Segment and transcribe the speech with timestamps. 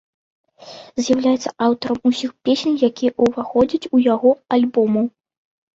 [1.07, 4.31] З'яўляецца аўтарам усіх песень, якія ўваходзяць у яго
[4.61, 5.05] альбомаў.